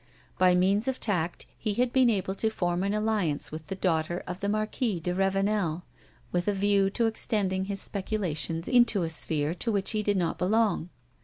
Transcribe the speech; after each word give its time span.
By 0.39 0.55
means 0.55 0.87
of 0.87 0.99
tact 0.99 1.45
he 1.59 1.75
had 1.75 1.93
been 1.93 2.09
able 2.09 2.33
to 2.33 2.49
form 2.49 2.81
an 2.81 2.95
alliance 2.95 3.51
with 3.51 3.67
the 3.67 3.75
daughter 3.75 4.23
of 4.25 4.39
the 4.39 4.49
Marquis 4.49 4.99
de 4.99 5.13
Ravenel 5.13 5.83
with 6.31 6.47
a 6.47 6.53
view 6.53 6.89
to 6.89 7.05
extending 7.05 7.65
his 7.65 7.83
speculations 7.83 8.67
into 8.67 9.03
a 9.03 9.11
sphere 9.11 9.53
to 9.53 9.71
which 9.71 9.91
he 9.91 10.01
did 10.01 10.17
not 10.17 10.39
belong. 10.39 10.89